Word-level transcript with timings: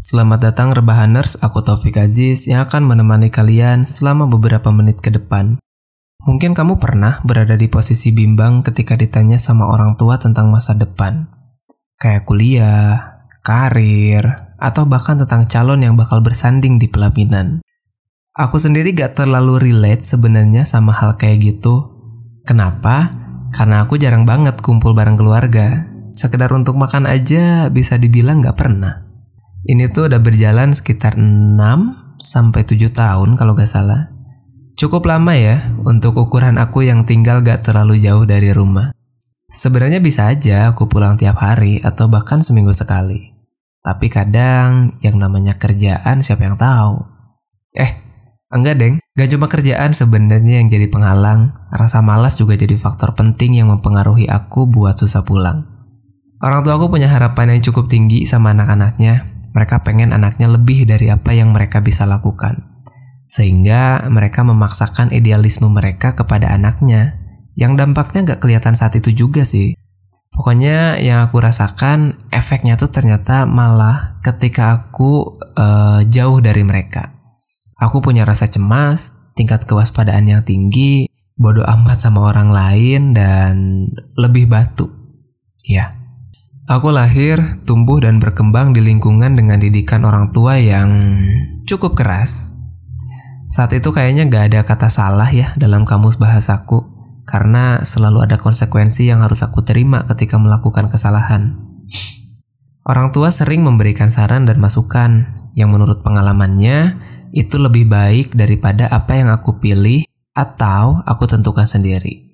Selamat 0.00 0.40
datang 0.40 0.72
Rebahaners, 0.72 1.36
aku 1.44 1.60
Taufik 1.60 2.00
Aziz 2.00 2.48
yang 2.48 2.64
akan 2.64 2.88
menemani 2.88 3.28
kalian 3.28 3.84
selama 3.84 4.32
beberapa 4.32 4.72
menit 4.72 5.04
ke 5.04 5.12
depan. 5.12 5.60
Mungkin 6.24 6.56
kamu 6.56 6.80
pernah 6.80 7.20
berada 7.20 7.52
di 7.52 7.68
posisi 7.68 8.08
bimbang 8.08 8.64
ketika 8.64 8.96
ditanya 8.96 9.36
sama 9.36 9.68
orang 9.68 10.00
tua 10.00 10.16
tentang 10.16 10.48
masa 10.48 10.72
depan. 10.72 11.28
Kayak 12.00 12.24
kuliah, 12.24 12.88
karir, 13.44 14.56
atau 14.56 14.88
bahkan 14.88 15.20
tentang 15.20 15.44
calon 15.52 15.84
yang 15.84 16.00
bakal 16.00 16.24
bersanding 16.24 16.80
di 16.80 16.88
pelaminan. 16.88 17.60
Aku 18.32 18.56
sendiri 18.56 18.96
gak 18.96 19.20
terlalu 19.20 19.68
relate 19.68 20.08
sebenarnya 20.08 20.64
sama 20.64 20.96
hal 20.96 21.20
kayak 21.20 21.44
gitu. 21.44 21.92
Kenapa? 22.48 23.12
Karena 23.52 23.84
aku 23.84 24.00
jarang 24.00 24.24
banget 24.24 24.64
kumpul 24.64 24.96
bareng 24.96 25.20
keluarga. 25.20 25.92
Sekedar 26.08 26.48
untuk 26.56 26.80
makan 26.80 27.04
aja 27.04 27.68
bisa 27.68 28.00
dibilang 28.00 28.40
gak 28.40 28.56
pernah. 28.56 28.99
Ini 29.60 29.92
tuh 29.92 30.08
udah 30.08 30.20
berjalan 30.24 30.72
sekitar 30.72 31.20
6 31.20 31.60
sampai 32.16 32.64
7 32.64 32.80
tahun 32.96 33.36
kalau 33.36 33.52
gak 33.52 33.68
salah. 33.68 34.08
Cukup 34.80 35.04
lama 35.04 35.36
ya 35.36 35.76
untuk 35.84 36.16
ukuran 36.16 36.56
aku 36.56 36.88
yang 36.88 37.04
tinggal 37.04 37.44
gak 37.44 37.68
terlalu 37.68 38.00
jauh 38.00 38.24
dari 38.24 38.56
rumah. 38.56 38.96
Sebenarnya 39.52 40.00
bisa 40.00 40.32
aja 40.32 40.72
aku 40.72 40.88
pulang 40.88 41.20
tiap 41.20 41.36
hari 41.36 41.76
atau 41.84 42.08
bahkan 42.08 42.40
seminggu 42.40 42.72
sekali. 42.72 43.36
Tapi 43.84 44.08
kadang 44.08 44.96
yang 45.04 45.20
namanya 45.20 45.60
kerjaan 45.60 46.24
siapa 46.24 46.48
yang 46.48 46.56
tahu. 46.56 47.04
Eh, 47.76 48.00
enggak 48.48 48.80
deng, 48.80 48.94
gak 49.12 49.28
cuma 49.28 49.44
kerjaan 49.52 49.92
sebenarnya 49.92 50.64
yang 50.64 50.72
jadi 50.72 50.88
penghalang. 50.88 51.52
Rasa 51.68 52.00
malas 52.00 52.40
juga 52.40 52.56
jadi 52.56 52.80
faktor 52.80 53.12
penting 53.12 53.60
yang 53.60 53.68
mempengaruhi 53.68 54.24
aku 54.24 54.64
buat 54.72 54.96
susah 54.96 55.20
pulang. 55.20 55.68
Orang 56.40 56.64
tua 56.64 56.80
aku 56.80 56.88
punya 56.88 57.12
harapan 57.12 57.52
yang 57.52 57.60
cukup 57.68 57.92
tinggi 57.92 58.24
sama 58.24 58.56
anak-anaknya, 58.56 59.39
mereka 59.50 59.82
pengen 59.82 60.14
anaknya 60.14 60.50
lebih 60.50 60.86
dari 60.86 61.10
apa 61.10 61.34
yang 61.34 61.50
mereka 61.50 61.82
bisa 61.82 62.06
lakukan. 62.06 62.82
Sehingga 63.26 64.10
mereka 64.10 64.42
memaksakan 64.42 65.14
idealisme 65.14 65.70
mereka 65.70 66.18
kepada 66.18 66.50
anaknya, 66.50 67.18
yang 67.54 67.78
dampaknya 67.78 68.34
gak 68.34 68.40
kelihatan 68.42 68.74
saat 68.74 68.98
itu 68.98 69.14
juga 69.14 69.46
sih. 69.46 69.74
Pokoknya 70.30 70.98
yang 71.02 71.26
aku 71.26 71.42
rasakan 71.42 72.30
efeknya 72.30 72.78
tuh 72.78 72.88
ternyata 72.88 73.44
malah 73.44 74.22
ketika 74.22 74.72
aku 74.78 75.42
uh, 75.58 76.00
jauh 76.06 76.38
dari 76.38 76.62
mereka. 76.62 77.18
Aku 77.76 77.98
punya 78.00 78.22
rasa 78.24 78.46
cemas, 78.46 79.32
tingkat 79.34 79.66
kewaspadaan 79.66 80.30
yang 80.30 80.42
tinggi, 80.46 81.10
bodoh 81.34 81.66
amat 81.66 81.98
sama 81.98 82.30
orang 82.30 82.54
lain, 82.54 83.12
dan 83.16 83.86
lebih 84.14 84.46
batu. 84.46 84.88
Ya, 85.64 85.99
Aku 86.70 86.94
lahir, 86.94 87.58
tumbuh, 87.66 87.98
dan 87.98 88.22
berkembang 88.22 88.70
di 88.70 88.78
lingkungan 88.78 89.34
dengan 89.34 89.58
didikan 89.58 90.06
orang 90.06 90.30
tua 90.30 90.54
yang 90.54 91.18
cukup 91.66 91.98
keras. 91.98 92.54
Saat 93.50 93.74
itu 93.74 93.90
kayaknya 93.90 94.30
gak 94.30 94.54
ada 94.54 94.60
kata 94.62 94.86
salah 94.86 95.26
ya 95.34 95.50
dalam 95.58 95.82
kamus 95.82 96.14
bahasaku, 96.22 96.86
karena 97.26 97.82
selalu 97.82 98.22
ada 98.22 98.38
konsekuensi 98.38 99.10
yang 99.10 99.18
harus 99.18 99.42
aku 99.42 99.66
terima 99.66 100.06
ketika 100.14 100.38
melakukan 100.38 100.86
kesalahan. 100.86 101.58
Orang 102.86 103.10
tua 103.10 103.34
sering 103.34 103.66
memberikan 103.66 104.14
saran 104.14 104.46
dan 104.46 104.62
masukan 104.62 105.26
yang 105.58 105.74
menurut 105.74 106.06
pengalamannya 106.06 107.02
itu 107.34 107.58
lebih 107.58 107.90
baik 107.90 108.38
daripada 108.38 108.86
apa 108.86 109.18
yang 109.18 109.34
aku 109.34 109.58
pilih 109.58 110.06
atau 110.38 111.02
aku 111.02 111.26
tentukan 111.26 111.66
sendiri. 111.66 112.29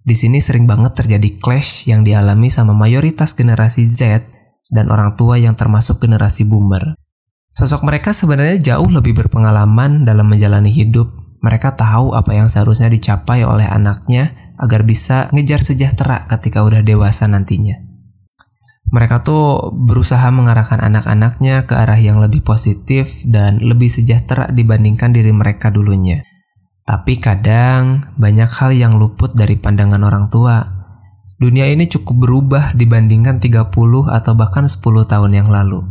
Di 0.00 0.16
sini 0.16 0.40
sering 0.40 0.64
banget 0.64 0.96
terjadi 0.96 1.36
clash 1.36 1.84
yang 1.84 2.00
dialami 2.02 2.48
sama 2.48 2.72
mayoritas 2.72 3.36
generasi 3.36 3.84
Z 3.84 4.24
dan 4.72 4.88
orang 4.88 5.18
tua 5.18 5.36
yang 5.36 5.52
termasuk 5.52 6.00
generasi 6.00 6.48
boomer. 6.48 6.96
Sosok 7.50 7.82
mereka 7.82 8.14
sebenarnya 8.14 8.74
jauh 8.74 8.88
lebih 8.88 9.12
berpengalaman 9.12 10.06
dalam 10.06 10.30
menjalani 10.30 10.70
hidup. 10.70 11.10
Mereka 11.42 11.74
tahu 11.74 12.14
apa 12.14 12.36
yang 12.36 12.46
seharusnya 12.46 12.86
dicapai 12.86 13.42
oleh 13.42 13.66
anaknya 13.66 14.54
agar 14.60 14.84
bisa 14.84 15.32
ngejar 15.32 15.64
sejahtera 15.64 16.28
ketika 16.28 16.62
udah 16.62 16.84
dewasa 16.84 17.26
nantinya. 17.26 17.80
Mereka 18.90 19.22
tuh 19.22 19.70
berusaha 19.72 20.26
mengarahkan 20.34 20.82
anak-anaknya 20.82 21.64
ke 21.64 21.74
arah 21.78 21.98
yang 21.98 22.18
lebih 22.18 22.42
positif 22.42 23.22
dan 23.22 23.62
lebih 23.62 23.86
sejahtera 23.86 24.50
dibandingkan 24.50 25.14
diri 25.14 25.30
mereka 25.30 25.70
dulunya. 25.70 26.26
Tapi 26.90 27.22
kadang 27.22 28.10
banyak 28.18 28.50
hal 28.50 28.74
yang 28.74 28.98
luput 28.98 29.30
dari 29.30 29.54
pandangan 29.54 30.02
orang 30.02 30.26
tua. 30.26 30.58
Dunia 31.38 31.70
ini 31.70 31.86
cukup 31.86 32.26
berubah 32.26 32.74
dibandingkan 32.74 33.38
30 33.38 33.70
atau 34.10 34.32
bahkan 34.34 34.66
10 34.66 34.82
tahun 35.06 35.30
yang 35.30 35.54
lalu. 35.54 35.86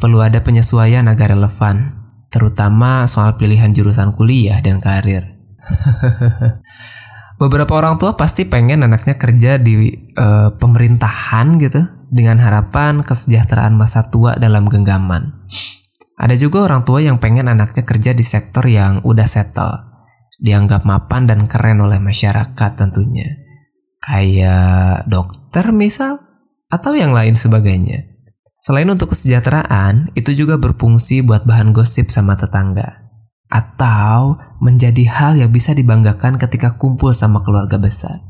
Perlu 0.00 0.24
ada 0.24 0.40
penyesuaian 0.40 1.04
agar 1.12 1.36
relevan, 1.36 2.08
terutama 2.32 3.04
soal 3.04 3.36
pilihan 3.36 3.76
jurusan 3.76 4.16
kuliah 4.16 4.64
dan 4.64 4.80
karir. 4.80 5.36
Beberapa 7.44 7.76
orang 7.76 8.00
tua 8.00 8.16
pasti 8.16 8.48
pengen 8.48 8.80
anaknya 8.80 9.20
kerja 9.20 9.60
di 9.60 9.92
uh, 10.16 10.56
pemerintahan 10.56 11.60
gitu 11.60 11.84
dengan 12.08 12.40
harapan 12.40 13.04
kesejahteraan 13.04 13.76
masa 13.76 14.08
tua 14.08 14.40
dalam 14.40 14.72
genggaman. 14.72 15.36
Ada 16.16 16.40
juga 16.40 16.64
orang 16.64 16.88
tua 16.88 17.04
yang 17.04 17.20
pengen 17.20 17.52
anaknya 17.52 17.84
kerja 17.84 18.16
di 18.16 18.24
sektor 18.24 18.64
yang 18.64 19.04
udah 19.04 19.28
settle, 19.28 19.89
dianggap 20.40 20.88
mapan 20.88 21.28
dan 21.28 21.44
keren 21.46 21.84
oleh 21.84 22.00
masyarakat 22.00 22.70
tentunya. 22.74 23.28
Kayak 24.00 25.04
dokter 25.06 25.70
misal, 25.76 26.24
atau 26.72 26.96
yang 26.96 27.12
lain 27.12 27.36
sebagainya. 27.36 28.08
Selain 28.60 28.88
untuk 28.88 29.12
kesejahteraan, 29.12 30.12
itu 30.16 30.32
juga 30.36 30.60
berfungsi 30.60 31.24
buat 31.24 31.44
bahan 31.44 31.72
gosip 31.72 32.08
sama 32.08 32.36
tetangga. 32.36 33.08
Atau 33.48 34.40
menjadi 34.60 35.04
hal 35.08 35.32
yang 35.36 35.52
bisa 35.52 35.76
dibanggakan 35.76 36.36
ketika 36.36 36.76
kumpul 36.76 37.12
sama 37.12 37.40
keluarga 37.40 37.76
besar. 37.80 38.20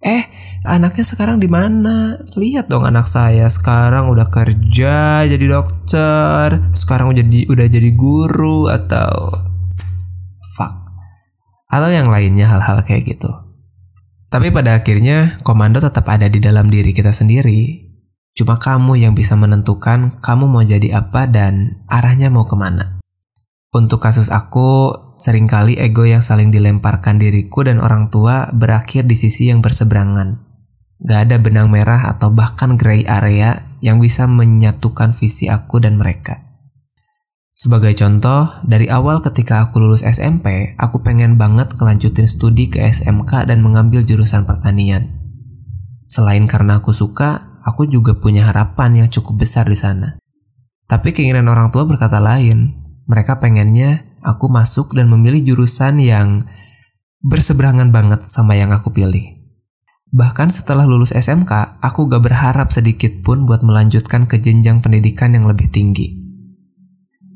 Eh, 0.00 0.24
anaknya 0.64 1.04
sekarang 1.04 1.38
di 1.38 1.48
mana? 1.48 2.16
Lihat 2.32 2.72
dong 2.72 2.88
anak 2.88 3.04
saya 3.04 3.46
sekarang 3.52 4.08
udah 4.08 4.32
kerja 4.32 5.28
jadi 5.28 5.44
dokter, 5.44 6.72
sekarang 6.72 7.12
udah 7.12 7.20
jadi 7.20 7.40
udah 7.52 7.66
jadi 7.68 7.90
guru 7.92 8.72
atau 8.72 9.49
atau 11.70 11.88
yang 11.88 12.10
lainnya 12.10 12.50
hal-hal 12.50 12.82
kayak 12.82 13.16
gitu. 13.16 13.30
Tapi 14.30 14.50
pada 14.54 14.78
akhirnya 14.78 15.42
komando 15.42 15.78
tetap 15.78 16.06
ada 16.10 16.26
di 16.26 16.42
dalam 16.42 16.70
diri 16.70 16.90
kita 16.90 17.14
sendiri. 17.14 17.90
Cuma 18.34 18.58
kamu 18.58 18.98
yang 18.98 19.14
bisa 19.14 19.34
menentukan 19.34 20.22
kamu 20.22 20.44
mau 20.46 20.62
jadi 20.62 21.02
apa 21.02 21.26
dan 21.30 21.82
arahnya 21.90 22.30
mau 22.30 22.46
ke 22.46 22.54
mana. 22.54 23.02
Untuk 23.70 24.02
kasus 24.02 24.34
aku, 24.34 24.90
sering 25.14 25.46
kali 25.46 25.78
ego 25.78 26.02
yang 26.02 26.26
saling 26.26 26.50
dilemparkan 26.50 27.22
diriku 27.22 27.62
dan 27.62 27.78
orang 27.78 28.10
tua 28.10 28.50
berakhir 28.50 29.06
di 29.06 29.14
sisi 29.14 29.46
yang 29.46 29.62
berseberangan. 29.62 30.42
Gak 31.06 31.30
ada 31.30 31.36
benang 31.38 31.70
merah 31.70 32.10
atau 32.10 32.34
bahkan 32.34 32.74
gray 32.74 33.06
area 33.06 33.78
yang 33.78 34.02
bisa 34.02 34.26
menyatukan 34.26 35.14
visi 35.14 35.46
aku 35.46 35.78
dan 35.78 36.02
mereka. 36.02 36.49
Sebagai 37.60 37.92
contoh, 37.92 38.48
dari 38.64 38.88
awal 38.88 39.20
ketika 39.20 39.68
aku 39.68 39.84
lulus 39.84 40.00
SMP, 40.00 40.72
aku 40.80 41.04
pengen 41.04 41.36
banget 41.36 41.76
kelanjutin 41.76 42.24
studi 42.24 42.72
ke 42.72 42.80
SMK 42.80 43.52
dan 43.52 43.60
mengambil 43.60 44.00
jurusan 44.00 44.48
pertanian. 44.48 45.20
Selain 46.08 46.48
karena 46.48 46.80
aku 46.80 46.96
suka, 46.96 47.60
aku 47.60 47.84
juga 47.84 48.16
punya 48.16 48.48
harapan 48.48 49.04
yang 49.04 49.08
cukup 49.12 49.44
besar 49.44 49.68
di 49.68 49.76
sana. 49.76 50.16
Tapi 50.88 51.12
keinginan 51.12 51.52
orang 51.52 51.68
tua 51.68 51.84
berkata 51.84 52.16
lain. 52.16 52.80
Mereka 53.04 53.44
pengennya 53.44 54.16
aku 54.24 54.48
masuk 54.48 54.96
dan 54.96 55.12
memilih 55.12 55.52
jurusan 55.52 56.00
yang 56.00 56.48
berseberangan 57.20 57.92
banget 57.92 58.24
sama 58.24 58.56
yang 58.56 58.72
aku 58.72 58.88
pilih. 58.88 59.36
Bahkan 60.16 60.48
setelah 60.48 60.88
lulus 60.88 61.12
SMK, 61.12 61.76
aku 61.84 62.08
gak 62.08 62.24
berharap 62.24 62.72
sedikit 62.72 63.20
pun 63.20 63.44
buat 63.44 63.60
melanjutkan 63.60 64.24
ke 64.24 64.40
jenjang 64.40 64.80
pendidikan 64.80 65.36
yang 65.36 65.44
lebih 65.44 65.68
tinggi. 65.68 66.29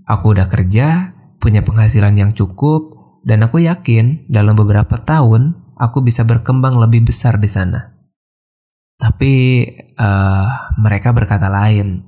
Aku 0.04 0.36
udah 0.36 0.52
kerja, 0.52 1.16
punya 1.40 1.64
penghasilan 1.64 2.12
yang 2.16 2.30
cukup, 2.36 2.92
dan 3.24 3.40
aku 3.40 3.64
yakin 3.64 4.28
dalam 4.28 4.52
beberapa 4.52 5.00
tahun 5.00 5.72
aku 5.80 6.04
bisa 6.04 6.28
berkembang 6.28 6.76
lebih 6.76 7.08
besar 7.08 7.40
di 7.40 7.48
sana. 7.48 7.96
Tapi 9.00 9.64
uh, 9.96 10.48
mereka 10.78 11.10
berkata 11.10 11.48
lain. 11.48 12.04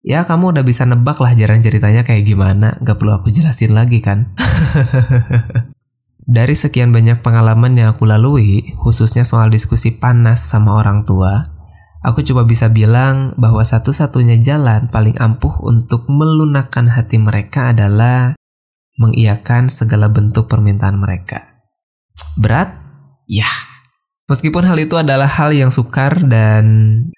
Ya 0.00 0.24
kamu 0.24 0.56
udah 0.56 0.64
bisa 0.64 0.88
nebak 0.88 1.20
lah 1.20 1.36
jarang 1.36 1.60
ceritanya 1.60 2.06
kayak 2.06 2.24
gimana, 2.24 2.80
gak 2.80 2.96
perlu 2.96 3.20
aku 3.20 3.28
jelasin 3.28 3.76
lagi 3.76 4.00
kan. 4.00 4.32
Dari 6.30 6.54
sekian 6.56 6.94
banyak 6.94 7.20
pengalaman 7.20 7.76
yang 7.76 7.92
aku 7.92 8.08
lalui, 8.08 8.72
khususnya 8.80 9.26
soal 9.26 9.52
diskusi 9.52 9.98
panas 9.98 10.40
sama 10.40 10.78
orang 10.78 11.04
tua, 11.04 11.59
Aku 12.00 12.24
coba 12.24 12.48
bisa 12.48 12.72
bilang 12.72 13.36
bahwa 13.36 13.60
satu-satunya 13.60 14.40
jalan 14.40 14.88
paling 14.88 15.20
ampuh 15.20 15.60
untuk 15.60 16.08
melunakkan 16.08 16.88
hati 16.88 17.20
mereka 17.20 17.76
adalah 17.76 18.32
mengiyakan 18.96 19.68
segala 19.68 20.08
bentuk 20.08 20.48
permintaan 20.48 20.96
mereka. 20.96 21.60
Berat? 22.40 22.72
Ya. 23.28 23.52
Meskipun 24.32 24.64
hal 24.64 24.80
itu 24.80 24.96
adalah 24.96 25.28
hal 25.28 25.52
yang 25.52 25.68
sukar 25.68 26.24
dan 26.24 26.64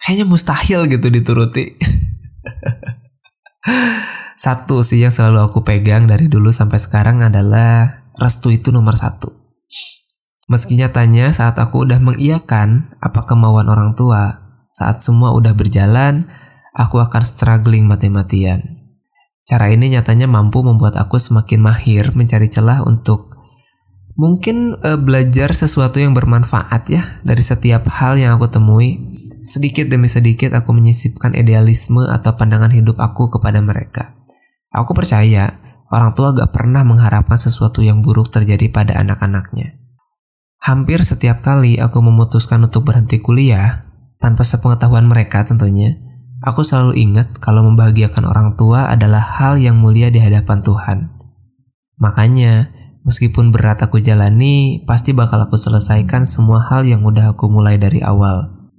kayaknya 0.03 0.27
mustahil 0.27 0.91
gitu 0.91 1.15
dituruti. 1.15 1.79
Satu 4.43 4.83
sih 4.83 4.99
yang 4.99 5.15
selalu 5.15 5.47
aku 5.47 5.63
pegang 5.63 6.11
dari 6.11 6.27
dulu 6.27 6.51
sampai 6.51 6.83
sekarang 6.83 7.23
adalah 7.23 8.03
restu 8.19 8.51
itu 8.51 8.75
nomor 8.75 8.99
satu. 8.99 9.31
Meski 10.51 10.75
nyatanya 10.75 11.31
saat 11.31 11.55
aku 11.63 11.87
udah 11.87 12.03
mengiyakan 12.03 12.99
apa 12.99 13.23
kemauan 13.23 13.71
orang 13.71 13.95
tua, 13.95 14.42
saat 14.73 15.05
semua 15.05 15.37
udah 15.37 15.53
berjalan, 15.53 16.33
aku 16.73 16.97
akan 16.97 17.23
struggling 17.29 17.85
mati-matian. 17.85 18.81
Cara 19.45 19.69
ini 19.69 19.93
nyatanya 19.93 20.25
mampu 20.25 20.65
membuat 20.65 20.97
aku 20.97 21.21
semakin 21.21 21.61
mahir 21.61 22.17
mencari 22.17 22.49
celah 22.49 22.81
untuk 22.89 23.37
mungkin 24.17 24.81
uh, 24.81 24.97
belajar 24.97 25.53
sesuatu 25.53 26.01
yang 26.01 26.17
bermanfaat 26.17 26.83
ya 26.89 27.21
dari 27.21 27.45
setiap 27.45 27.85
hal 27.93 28.17
yang 28.17 28.41
aku 28.41 28.49
temui. 28.49 29.13
Sedikit 29.43 29.91
demi 29.91 30.07
sedikit 30.07 30.55
aku 30.55 30.71
menyisipkan 30.71 31.35
idealisme 31.35 32.07
atau 32.07 32.39
pandangan 32.39 32.71
hidup 32.71 33.03
aku 33.03 33.27
kepada 33.29 33.59
mereka. 33.59 34.15
Aku 34.71 34.95
percaya 34.95 35.59
orang 35.91 36.15
tua 36.15 36.31
gak 36.33 36.55
pernah 36.55 36.87
mengharapkan 36.87 37.37
sesuatu 37.37 37.83
yang 37.83 38.01
buruk 38.07 38.31
terjadi 38.31 38.71
pada 38.71 38.97
anak-anaknya. 39.03 39.77
Hampir 40.63 41.03
setiap 41.03 41.43
kali 41.43 41.83
aku 41.83 41.99
memutuskan 41.99 42.63
untuk 42.63 42.87
berhenti 42.87 43.19
kuliah, 43.19 43.92
tanpa 44.23 44.47
sepengetahuan 44.47 45.11
mereka 45.11 45.43
tentunya, 45.43 45.99
aku 46.47 46.63
selalu 46.63 46.95
ingat 46.95 47.43
kalau 47.43 47.67
membahagiakan 47.67 48.23
orang 48.23 48.55
tua 48.55 48.87
adalah 48.87 49.19
hal 49.19 49.59
yang 49.59 49.83
mulia 49.83 50.15
di 50.15 50.23
hadapan 50.23 50.63
Tuhan. 50.63 50.99
Makanya, 51.99 52.71
meskipun 53.03 53.51
berat 53.51 53.83
aku 53.83 53.99
jalani, 53.99 54.87
pasti 54.87 55.11
bakal 55.11 55.43
aku 55.43 55.59
selesaikan 55.59 56.23
semua 56.23 56.63
hal 56.71 56.87
yang 56.87 57.03
udah 57.03 57.35
aku 57.35 57.51
mulai 57.51 57.83
dari 57.83 57.99
awal. 57.99 58.71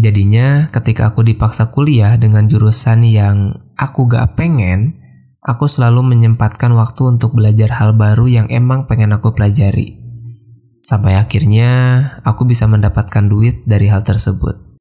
Jadinya, 0.00 0.72
ketika 0.72 1.12
aku 1.12 1.20
dipaksa 1.20 1.68
kuliah 1.68 2.16
dengan 2.16 2.48
jurusan 2.48 3.04
yang 3.04 3.60
aku 3.76 4.08
gak 4.08 4.36
pengen, 4.36 5.00
aku 5.44 5.68
selalu 5.68 6.04
menyempatkan 6.16 6.72
waktu 6.72 7.16
untuk 7.16 7.36
belajar 7.36 7.76
hal 7.76 7.92
baru 7.92 8.24
yang 8.24 8.46
emang 8.48 8.88
pengen 8.88 9.12
aku 9.12 9.36
pelajari. 9.36 10.05
Sampai 10.76 11.16
akhirnya, 11.16 11.72
aku 12.20 12.44
bisa 12.44 12.68
mendapatkan 12.68 13.24
duit 13.24 13.64
dari 13.64 13.88
hal 13.88 14.04
tersebut. 14.04 14.76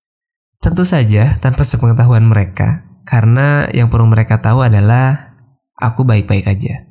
Tentu 0.59 0.83
saja 0.83 1.39
tanpa 1.39 1.63
sepengetahuan 1.63 2.27
mereka, 2.27 2.83
karena 3.07 3.71
yang 3.71 3.87
perlu 3.87 4.03
mereka 4.03 4.43
tahu 4.43 4.59
adalah 4.59 5.39
aku 5.79 6.03
baik-baik 6.03 6.51
aja. 6.51 6.83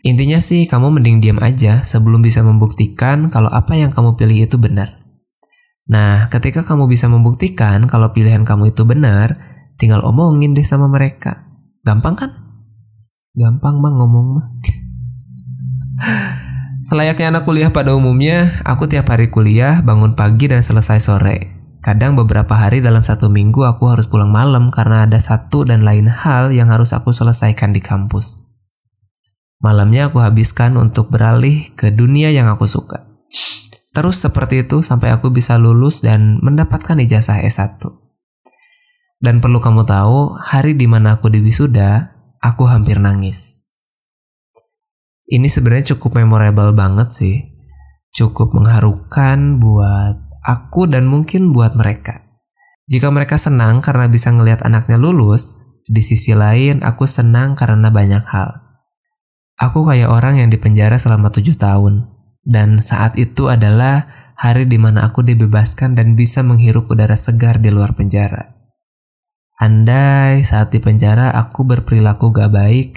Intinya 0.00 0.40
sih, 0.40 0.64
kamu 0.64 0.96
mending 0.96 1.20
diam 1.20 1.36
aja 1.44 1.84
sebelum 1.84 2.24
bisa 2.24 2.40
membuktikan 2.40 3.28
kalau 3.28 3.52
apa 3.52 3.76
yang 3.76 3.92
kamu 3.92 4.16
pilih 4.16 4.48
itu 4.48 4.56
benar. 4.56 4.96
Nah, 5.92 6.32
ketika 6.32 6.64
kamu 6.64 6.88
bisa 6.88 7.04
membuktikan 7.04 7.84
kalau 7.84 8.16
pilihan 8.16 8.48
kamu 8.48 8.72
itu 8.72 8.88
benar, 8.88 9.36
tinggal 9.76 10.00
omongin 10.08 10.56
deh 10.56 10.64
sama 10.64 10.88
mereka. 10.88 11.44
Gampang 11.84 12.16
kan? 12.16 12.32
Gampang 13.36 13.76
mah 13.76 13.92
ngomong 13.92 14.26
mah. 14.40 14.46
Selayaknya 16.90 17.30
anak 17.30 17.46
kuliah 17.46 17.70
pada 17.70 17.94
umumnya, 17.94 18.50
aku 18.66 18.90
tiap 18.90 19.14
hari 19.14 19.30
kuliah, 19.30 19.78
bangun 19.78 20.18
pagi 20.18 20.50
dan 20.50 20.58
selesai 20.58 20.98
sore. 20.98 21.38
Kadang 21.86 22.18
beberapa 22.18 22.58
hari 22.58 22.82
dalam 22.82 23.06
satu 23.06 23.30
minggu 23.30 23.62
aku 23.62 23.94
harus 23.94 24.10
pulang 24.10 24.34
malam 24.34 24.74
karena 24.74 25.06
ada 25.06 25.22
satu 25.22 25.62
dan 25.62 25.86
lain 25.86 26.10
hal 26.10 26.50
yang 26.50 26.66
harus 26.66 26.90
aku 26.90 27.14
selesaikan 27.14 27.70
di 27.70 27.78
kampus. 27.78 28.42
Malamnya 29.62 30.10
aku 30.10 30.18
habiskan 30.18 30.74
untuk 30.74 31.14
beralih 31.14 31.70
ke 31.78 31.94
dunia 31.94 32.34
yang 32.34 32.50
aku 32.50 32.66
suka. 32.66 33.06
Terus 33.94 34.18
seperti 34.18 34.66
itu 34.66 34.82
sampai 34.82 35.14
aku 35.14 35.30
bisa 35.30 35.62
lulus 35.62 36.02
dan 36.02 36.42
mendapatkan 36.42 36.98
ijazah 36.98 37.38
S1. 37.38 37.86
Dan 39.22 39.38
perlu 39.38 39.62
kamu 39.62 39.86
tahu, 39.86 40.34
hari 40.42 40.74
di 40.74 40.90
mana 40.90 41.22
aku 41.22 41.30
di 41.30 41.38
wisuda, 41.38 42.18
aku 42.42 42.66
hampir 42.66 42.98
nangis. 42.98 43.69
Ini 45.30 45.46
sebenarnya 45.46 45.94
cukup 45.94 46.18
memorable 46.18 46.74
banget 46.74 47.08
sih. 47.14 47.36
Cukup 48.10 48.50
mengharukan 48.50 49.62
buat 49.62 50.18
aku 50.42 50.90
dan 50.90 51.06
mungkin 51.06 51.54
buat 51.54 51.78
mereka. 51.78 52.26
Jika 52.90 53.14
mereka 53.14 53.38
senang 53.38 53.78
karena 53.78 54.10
bisa 54.10 54.34
ngelihat 54.34 54.66
anaknya 54.66 54.98
lulus, 54.98 55.70
di 55.86 56.02
sisi 56.02 56.34
lain 56.34 56.82
aku 56.82 57.06
senang 57.06 57.54
karena 57.54 57.94
banyak 57.94 58.26
hal. 58.26 58.58
Aku 59.54 59.86
kayak 59.86 60.10
orang 60.10 60.42
yang 60.42 60.50
dipenjara 60.50 60.98
selama 60.98 61.30
tujuh 61.30 61.54
tahun, 61.54 62.10
dan 62.42 62.82
saat 62.82 63.14
itu 63.14 63.46
adalah 63.46 64.32
hari 64.34 64.66
di 64.66 64.80
mana 64.80 65.06
aku 65.06 65.22
dibebaskan 65.22 65.94
dan 65.94 66.18
bisa 66.18 66.42
menghirup 66.42 66.90
udara 66.90 67.14
segar 67.14 67.62
di 67.62 67.70
luar 67.70 67.94
penjara. 67.94 68.56
Andai 69.60 70.42
saat 70.42 70.72
di 70.72 70.80
penjara 70.80 71.30
aku 71.36 71.62
berperilaku 71.62 72.32
gak 72.32 72.50
baik, 72.50 72.92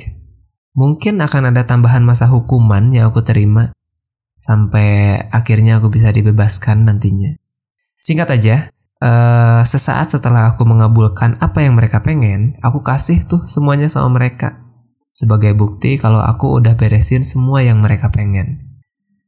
mungkin 0.73 1.21
akan 1.21 1.53
ada 1.53 1.65
tambahan 1.65 2.01
masa 2.05 2.29
hukuman 2.29 2.89
yang 2.93 3.09
aku 3.13 3.21
terima 3.21 3.73
sampai 4.33 5.17
akhirnya 5.29 5.77
aku 5.79 5.93
bisa 5.93 6.09
dibebaskan 6.09 6.89
nantinya. 6.89 7.37
Singkat 7.93 8.29
aja, 8.35 8.55
uh, 8.99 9.61
sesaat 9.63 10.17
setelah 10.17 10.53
aku 10.53 10.65
mengabulkan 10.65 11.37
apa 11.39 11.63
yang 11.63 11.77
mereka 11.77 12.01
pengen, 12.01 12.57
aku 12.59 12.81
kasih 12.81 13.23
tuh 13.23 13.45
semuanya 13.45 13.87
sama 13.87 14.19
mereka 14.19 14.63
sebagai 15.13 15.53
bukti 15.53 16.01
kalau 16.01 16.17
aku 16.17 16.57
udah 16.57 16.73
beresin 16.73 17.21
semua 17.21 17.61
yang 17.61 17.79
mereka 17.79 18.09
pengen. 18.09 18.81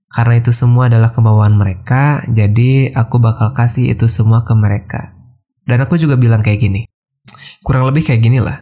Karena 0.09 0.41
itu 0.41 0.49
semua 0.49 0.89
adalah 0.89 1.13
kemauan 1.13 1.53
mereka, 1.53 2.25
jadi 2.25 2.89
aku 2.97 3.21
bakal 3.21 3.53
kasih 3.53 3.93
itu 3.93 4.09
semua 4.09 4.41
ke 4.41 4.57
mereka. 4.57 5.13
Dan 5.61 5.85
aku 5.85 6.01
juga 6.01 6.17
bilang 6.17 6.41
kayak 6.41 6.59
gini. 6.61 6.81
Kurang 7.61 7.85
lebih 7.89 8.05
kayak 8.05 8.21
gini 8.21 8.41
lah. 8.41 8.61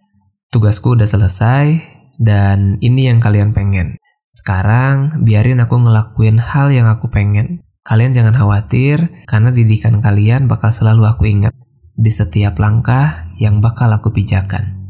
Tugasku 0.51 0.97
udah 0.97 1.07
selesai, 1.07 1.92
dan 2.21 2.81
ini 2.81 3.09
yang 3.09 3.21
kalian 3.23 3.53
pengen. 3.53 3.97
Sekarang, 4.29 5.21
biarin 5.21 5.61
aku 5.61 5.77
ngelakuin 5.77 6.41
hal 6.41 6.73
yang 6.73 6.89
aku 6.89 7.13
pengen. 7.13 7.61
Kalian 7.85 8.17
jangan 8.17 8.33
khawatir, 8.33 9.25
karena 9.29 9.53
didikan 9.53 10.01
kalian 10.01 10.49
bakal 10.49 10.73
selalu 10.73 11.05
aku 11.05 11.29
ingat. 11.29 11.53
Di 11.93 12.09
setiap 12.09 12.57
langkah 12.57 13.29
yang 13.37 13.61
bakal 13.61 13.93
aku 13.93 14.09
pijakan. 14.09 14.89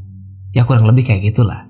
Ya 0.56 0.64
kurang 0.64 0.88
lebih 0.88 1.04
kayak 1.10 1.34
gitulah. 1.34 1.68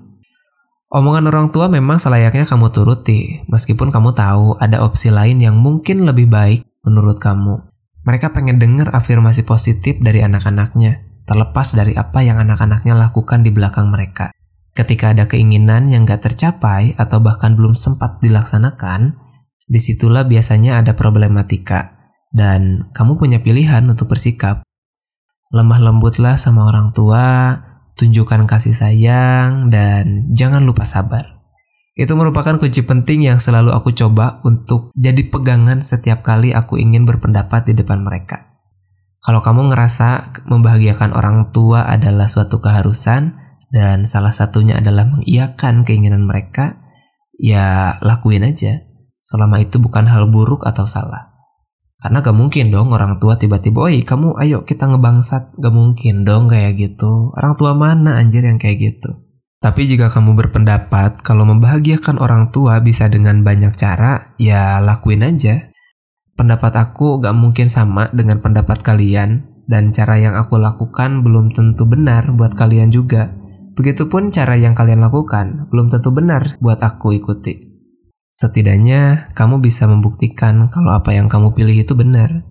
Omongan 0.94 1.26
orang 1.26 1.50
tua 1.50 1.66
memang 1.66 1.98
selayaknya 1.98 2.46
kamu 2.46 2.70
turuti, 2.70 3.42
meskipun 3.50 3.90
kamu 3.90 4.14
tahu 4.14 4.54
ada 4.62 4.86
opsi 4.86 5.10
lain 5.10 5.42
yang 5.42 5.58
mungkin 5.58 6.06
lebih 6.06 6.30
baik 6.30 6.62
menurut 6.86 7.18
kamu. 7.18 7.66
Mereka 8.06 8.30
pengen 8.30 8.62
dengar 8.62 8.94
afirmasi 8.94 9.42
positif 9.42 9.98
dari 9.98 10.22
anak-anaknya, 10.22 11.24
terlepas 11.26 11.74
dari 11.74 11.98
apa 11.98 12.22
yang 12.22 12.38
anak-anaknya 12.38 12.94
lakukan 12.94 13.42
di 13.42 13.50
belakang 13.50 13.90
mereka. 13.90 14.30
Ketika 14.74 15.14
ada 15.14 15.30
keinginan 15.30 15.86
yang 15.86 16.02
gak 16.02 16.26
tercapai 16.26 16.98
atau 16.98 17.22
bahkan 17.22 17.54
belum 17.54 17.78
sempat 17.78 18.18
dilaksanakan, 18.18 19.14
di 19.70 19.78
situlah 19.78 20.26
biasanya 20.26 20.82
ada 20.82 20.98
problematika, 20.98 21.94
dan 22.34 22.90
kamu 22.90 23.14
punya 23.14 23.38
pilihan 23.38 23.86
untuk 23.86 24.10
bersikap. 24.10 24.66
Lemah 25.54 25.78
lembutlah 25.78 26.34
sama 26.34 26.66
orang 26.66 26.90
tua, 26.90 27.54
tunjukkan 27.94 28.50
kasih 28.50 28.74
sayang, 28.74 29.70
dan 29.70 30.34
jangan 30.34 30.66
lupa 30.66 30.82
sabar. 30.82 31.46
Itu 31.94 32.18
merupakan 32.18 32.58
kunci 32.58 32.82
penting 32.82 33.30
yang 33.30 33.38
selalu 33.38 33.70
aku 33.70 33.94
coba 33.94 34.42
untuk 34.42 34.90
jadi 34.98 35.30
pegangan 35.30 35.86
setiap 35.86 36.26
kali 36.26 36.50
aku 36.50 36.74
ingin 36.82 37.06
berpendapat 37.06 37.70
di 37.70 37.78
depan 37.78 38.02
mereka. 38.02 38.50
Kalau 39.22 39.38
kamu 39.38 39.70
ngerasa 39.70 40.42
membahagiakan 40.50 41.14
orang 41.14 41.54
tua 41.54 41.86
adalah 41.86 42.26
suatu 42.26 42.58
keharusan, 42.58 43.43
dan 43.74 44.06
salah 44.06 44.30
satunya 44.30 44.78
adalah 44.78 45.02
mengiyakan 45.10 45.82
keinginan 45.82 46.30
mereka, 46.30 46.78
ya 47.34 47.98
lakuin 47.98 48.46
aja. 48.46 48.86
Selama 49.18 49.58
itu 49.58 49.82
bukan 49.82 50.06
hal 50.06 50.30
buruk 50.30 50.62
atau 50.62 50.86
salah. 50.86 51.34
Karena 51.98 52.22
gak 52.22 52.36
mungkin 52.38 52.70
dong 52.70 52.94
orang 52.94 53.18
tua 53.18 53.34
tiba-tiba, 53.34 53.90
oi 53.90 54.06
kamu 54.06 54.38
ayo 54.38 54.62
kita 54.62 54.86
ngebangsat. 54.86 55.58
Gak 55.58 55.74
mungkin 55.74 56.22
dong 56.22 56.46
kayak 56.46 56.78
gitu. 56.78 57.34
Orang 57.34 57.58
tua 57.58 57.74
mana 57.74 58.20
anjir 58.22 58.46
yang 58.46 58.62
kayak 58.62 58.78
gitu. 58.78 59.10
Tapi 59.58 59.88
jika 59.88 60.12
kamu 60.12 60.36
berpendapat 60.36 61.24
kalau 61.24 61.48
membahagiakan 61.48 62.20
orang 62.20 62.52
tua 62.52 62.78
bisa 62.78 63.08
dengan 63.08 63.40
banyak 63.42 63.74
cara, 63.74 64.36
ya 64.38 64.78
lakuin 64.84 65.24
aja. 65.24 65.72
Pendapat 66.36 66.78
aku 66.78 67.24
gak 67.24 67.34
mungkin 67.34 67.72
sama 67.72 68.12
dengan 68.12 68.38
pendapat 68.38 68.84
kalian, 68.84 69.64
dan 69.64 69.90
cara 69.90 70.20
yang 70.20 70.36
aku 70.36 70.60
lakukan 70.60 71.24
belum 71.24 71.56
tentu 71.56 71.88
benar 71.88 72.28
buat 72.36 72.52
kalian 72.54 72.92
juga. 72.92 73.43
Begitupun 73.74 74.30
cara 74.30 74.54
yang 74.54 74.78
kalian 74.78 75.02
lakukan 75.02 75.66
belum 75.74 75.90
tentu 75.90 76.14
benar 76.14 76.58
buat 76.62 76.78
aku 76.78 77.18
ikuti. 77.18 77.74
Setidaknya 78.34 79.30
kamu 79.34 79.62
bisa 79.62 79.86
membuktikan 79.86 80.66
kalau 80.70 80.94
apa 80.94 81.14
yang 81.14 81.30
kamu 81.30 81.54
pilih 81.54 81.86
itu 81.86 81.94
benar. 81.94 82.42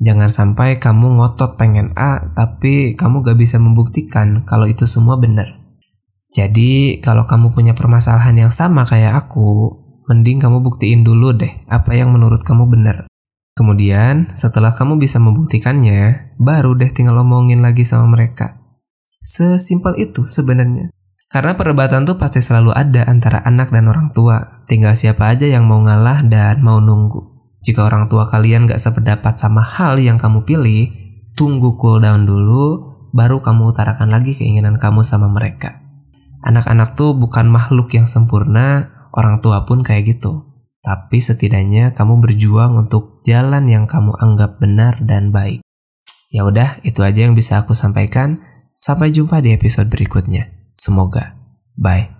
Jangan 0.00 0.32
sampai 0.32 0.80
kamu 0.80 1.20
ngotot 1.20 1.60
pengen 1.60 1.92
A, 1.96 2.32
tapi 2.32 2.96
kamu 2.96 3.20
gak 3.20 3.36
bisa 3.36 3.60
membuktikan 3.60 4.48
kalau 4.48 4.64
itu 4.64 4.88
semua 4.88 5.20
benar. 5.20 5.60
Jadi, 6.32 7.04
kalau 7.04 7.28
kamu 7.28 7.52
punya 7.52 7.76
permasalahan 7.76 8.48
yang 8.48 8.52
sama 8.52 8.88
kayak 8.88 9.16
aku, 9.16 9.76
mending 10.08 10.40
kamu 10.40 10.64
buktiin 10.64 11.04
dulu 11.04 11.36
deh 11.36 11.52
apa 11.68 11.92
yang 11.92 12.16
menurut 12.16 12.40
kamu 12.44 12.68
benar. 12.68 13.10
Kemudian, 13.56 14.32
setelah 14.32 14.72
kamu 14.72 14.96
bisa 14.96 15.20
membuktikannya, 15.20 16.32
baru 16.40 16.76
deh 16.80 16.88
tinggal 16.96 17.20
omongin 17.20 17.60
lagi 17.60 17.84
sama 17.84 18.08
mereka. 18.08 18.59
Sesimpel 19.20 20.00
itu 20.00 20.24
sebenarnya. 20.24 20.88
Karena 21.30 21.54
perdebatan 21.54 22.08
tuh 22.08 22.18
pasti 22.18 22.42
selalu 22.42 22.74
ada 22.74 23.06
antara 23.06 23.44
anak 23.46 23.70
dan 23.70 23.86
orang 23.86 24.10
tua. 24.10 24.66
Tinggal 24.66 24.98
siapa 24.98 25.30
aja 25.30 25.46
yang 25.46 25.68
mau 25.68 25.78
ngalah 25.78 26.26
dan 26.26 26.58
mau 26.64 26.82
nunggu. 26.82 27.30
Jika 27.60 27.86
orang 27.86 28.08
tua 28.08 28.26
kalian 28.26 28.66
gak 28.66 28.80
sependapat 28.80 29.36
sama 29.36 29.60
hal 29.60 30.00
yang 30.00 30.16
kamu 30.16 30.48
pilih, 30.48 30.90
tunggu 31.36 31.76
cool 31.76 32.00
down 32.00 32.24
dulu, 32.24 32.96
baru 33.12 33.44
kamu 33.44 33.76
utarakan 33.76 34.10
lagi 34.10 34.34
keinginan 34.34 34.80
kamu 34.80 35.04
sama 35.04 35.28
mereka. 35.28 35.78
Anak-anak 36.40 36.96
tuh 36.96 37.12
bukan 37.12 37.46
makhluk 37.52 37.92
yang 37.92 38.08
sempurna, 38.08 38.88
orang 39.12 39.44
tua 39.44 39.68
pun 39.68 39.84
kayak 39.84 40.16
gitu. 40.16 40.48
Tapi 40.80 41.20
setidaknya 41.20 41.92
kamu 41.92 42.24
berjuang 42.24 42.72
untuk 42.72 43.20
jalan 43.28 43.68
yang 43.68 43.84
kamu 43.84 44.16
anggap 44.16 44.56
benar 44.56 44.96
dan 45.04 45.28
baik. 45.28 45.60
Ya 46.32 46.48
udah, 46.48 46.80
itu 46.80 47.04
aja 47.04 47.28
yang 47.28 47.36
bisa 47.36 47.60
aku 47.60 47.76
sampaikan. 47.76 48.49
Sampai 48.80 49.12
jumpa 49.12 49.44
di 49.44 49.52
episode 49.52 49.92
berikutnya. 49.92 50.48
Semoga. 50.72 51.36
Bye. 51.76 52.19